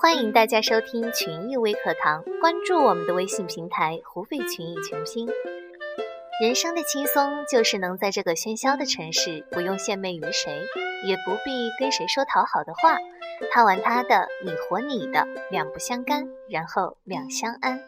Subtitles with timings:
[0.00, 5.28] 欢迎大家收听群艺微课堂，关注我们的微信平台“湖北群艺全拼”。
[6.40, 10.52] 人生的轻松就是能在这个喧嚣的城市，不用献媚于谁，
[11.04, 12.96] 也不必跟谁说讨好的话，
[13.50, 17.80] 他玩他的，你活你的，两不相干，然后两相安。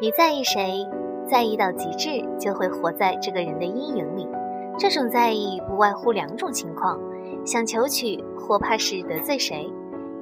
[0.00, 0.84] 你在意谁，
[1.30, 4.26] 在意到极致，就会活在这个人的阴影里。
[4.80, 6.98] 这种在意不外乎两种情况。
[7.44, 9.68] 想求取，或怕是得罪谁，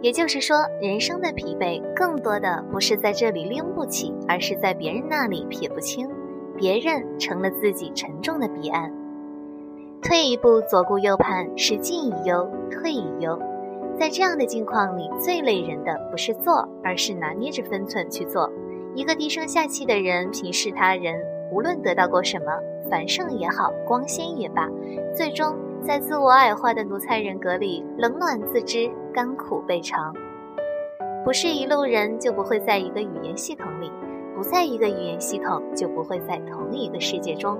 [0.00, 6.08] 也就是说，人生的疲惫更多的不是在这里拎不起，而是在别人那里撇不清，
[6.56, 8.90] 别人成了自己沉重的彼岸。
[10.02, 13.38] 退一步，左顾右盼，是进亦忧，退亦忧。
[13.98, 18.50] 在这样的境况里，最累人的不是做，而是拿捏着分寸去做。
[18.94, 21.20] 一个低声下气的人，平视他人，
[21.52, 22.46] 无论得到过什么，
[22.90, 24.66] 繁盛也好，光鲜也罢，
[25.14, 25.54] 最终。
[25.82, 30.14] 在自我矮化的奴才人格里，冷暖自知，甘苦备尝。
[31.24, 33.90] 不是一路人，就不会在一个语言系统里；
[34.34, 37.58] 不在一个语言系统，就不会在同一个世界中。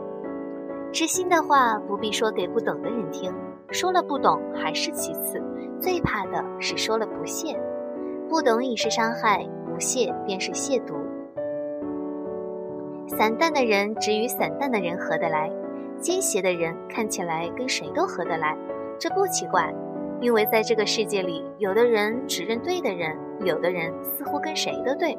[0.92, 3.32] 知心的话不必说给不懂的人听，
[3.70, 5.42] 说了不懂还是其次，
[5.80, 7.58] 最怕的是说了不屑。
[8.28, 10.94] 不懂已是伤害，不屑便是亵渎。
[13.06, 15.50] 散淡的人只与散淡的人合得来。
[16.00, 18.56] 奸邪的人看起来跟谁都合得来，
[18.98, 19.72] 这不奇怪，
[20.20, 25.16] 因为在这个世界里，有的人只认对的人，有的人似乎跟谁都对，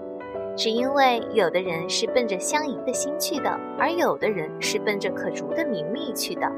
[0.55, 6.51] 只因为有的人是奔着相宜的心去的，而有的人是奔着可逐的名利去的。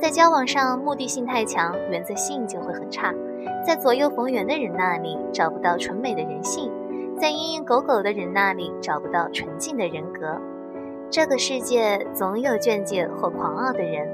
[0.00, 3.14] 在交往上，目的性太强，原则性就会很差。
[3.64, 6.72] 在左右逢源的人那里找不到纯美的人性，
[7.16, 10.40] 在蝇营狗苟的人那里找不到纯净的人格。
[11.12, 14.08] 这个世界总有倦怠或狂傲的人，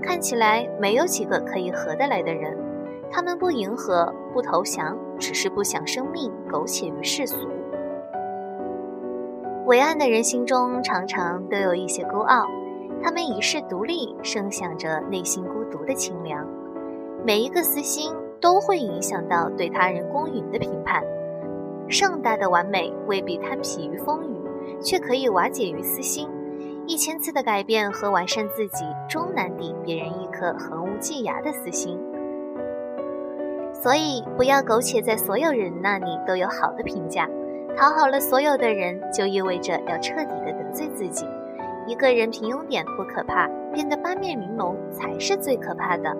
[0.00, 2.56] 看起来没有几个可以合得来的人。
[3.10, 7.48] 他们不迎合，不投降，只是不想生命苟且于世俗。
[9.66, 12.46] 伟岸的人心中常常都有一些孤傲，
[13.02, 16.46] 他们一世独立，声响着内心孤独的清凉。
[17.26, 21.02] 每一个私心都会影响到对他人公允的评判。
[21.88, 24.36] 盛大的完美未必贪疲于风雨，
[24.80, 26.28] 却可以瓦解于私心。
[26.86, 31.98] 一千次的改变和完善自己，终难抵别人一颗横无际涯的私心。
[33.72, 37.28] 所以，不要苟且在所有人那里都有好的评价，
[37.76, 41.26] 讨好了所有的人，就意味着要彻底的得罪自己。
[41.86, 46.14] 一个人平庸点不可怕，变得八面玲珑才是最可怕的。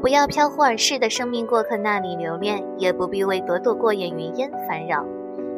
[0.00, 5.04] 不要飘忽而逝的生命过客那里留恋，也不必为朵朵过眼云烟烦扰。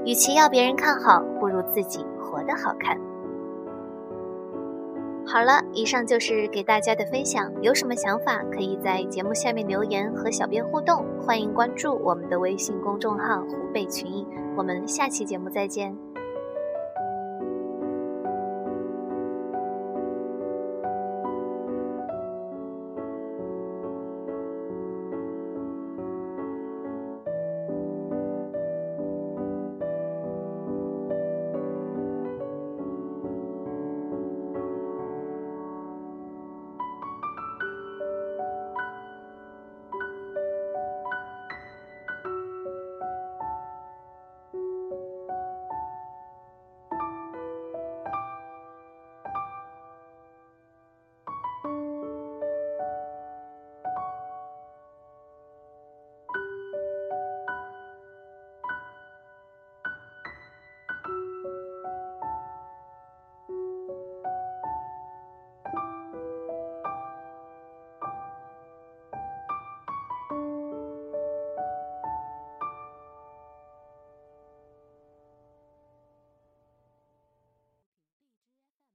[0.05, 2.97] 与其要别人看好，不如自己活得好看。
[5.29, 7.53] 好了，以上就是给大家的分享。
[7.61, 11.05] 有什么想法，可以在节目下面留言和小编互动。
[11.21, 14.25] 欢迎关注我们的微信公众号“湖北群艺”。
[14.57, 16.16] 我们下期节目再见。